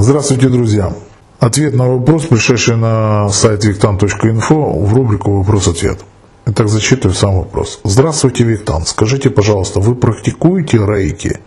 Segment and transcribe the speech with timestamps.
[0.00, 0.92] Здравствуйте, друзья!
[1.40, 5.98] Ответ на вопрос, пришедший на сайт виктан.инфо в рубрику «Вопрос-ответ».
[6.46, 7.80] Итак, зачитываю сам вопрос.
[7.82, 8.86] Здравствуйте, Виктан.
[8.86, 11.40] Скажите, пожалуйста, вы практикуете рейки?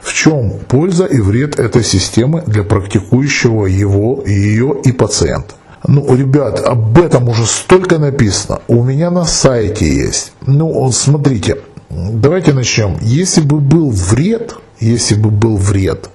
[0.00, 5.54] В чем польза и вред этой системы для практикующего его, ее и пациента?
[5.84, 8.60] Ну, ребят, об этом уже столько написано.
[8.68, 10.34] У меня на сайте есть.
[10.46, 11.56] Ну, смотрите,
[11.90, 12.96] давайте начнем.
[13.00, 16.10] Если бы был вред, если бы был вред,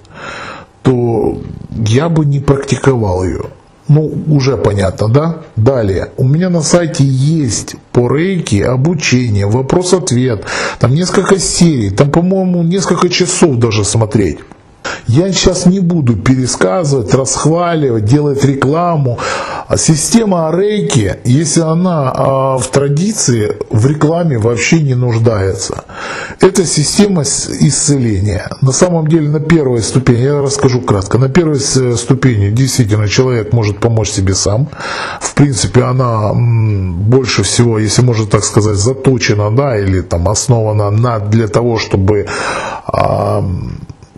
[0.83, 1.41] то
[1.87, 3.45] я бы не практиковал ее.
[3.89, 5.37] Ну, уже понятно, да?
[5.55, 6.11] Далее.
[6.17, 10.45] У меня на сайте есть по рейке обучение, вопрос-ответ.
[10.79, 14.39] Там несколько серий, там, по-моему, несколько часов даже смотреть.
[15.07, 19.19] Я сейчас не буду пересказывать, расхваливать, делать рекламу.
[19.67, 25.83] А система рейки, если она а, в традиции, в рекламе вообще не нуждается.
[26.39, 28.49] Это система исцеления.
[28.61, 33.79] На самом деле на первой ступени, я расскажу кратко, на первой ступени действительно человек может
[33.79, 34.67] помочь себе сам.
[35.21, 41.19] В принципе, она больше всего, если можно так сказать, заточена, да, или там основана на,
[41.19, 42.27] для того, чтобы
[42.85, 43.43] а,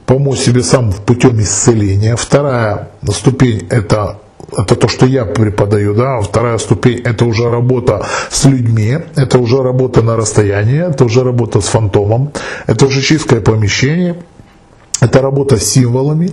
[0.06, 2.16] помочь себе сам путем исцеления.
[2.16, 4.20] Вторая ступень это
[4.58, 9.62] это то, что я преподаю, да, вторая ступень это уже работа с людьми, это уже
[9.62, 12.32] работа на расстоянии, это уже работа с фантомом,
[12.68, 14.16] это уже чистое помещение,
[15.02, 16.32] это работа с символами.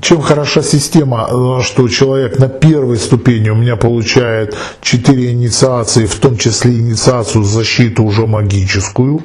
[0.00, 6.36] Чем хороша система, что человек на первой ступени у меня получает 4 инициации, в том
[6.36, 9.22] числе инициацию защиту уже магическую,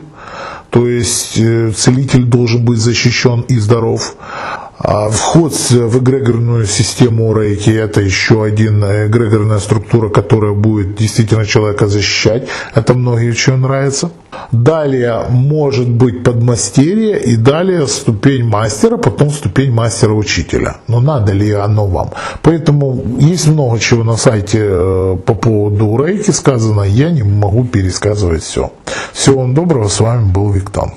[0.71, 4.15] то есть э, целитель должен быть защищен и здоров.
[4.83, 11.45] А вход в эгрегорную систему рейки– это еще один э, эгрегорная структура, которая будет действительно
[11.45, 12.47] человека защищать.
[12.73, 14.09] Это многие очень нравится.
[14.51, 20.77] Далее может быть подмастерье и далее ступень мастера, потом ступень мастера-учителя.
[20.87, 22.09] Но надо ли оно вам?
[22.41, 28.41] Поэтому есть много чего на сайте э, по поводу рейки сказано, я не могу пересказывать
[28.41, 28.71] все.
[29.13, 30.91] Всего вам доброго, с вами был Виктор.